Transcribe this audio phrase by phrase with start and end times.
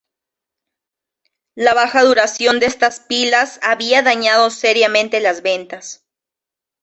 [1.53, 6.07] La baja duración de estas pilas había dañando seriamente las ventas.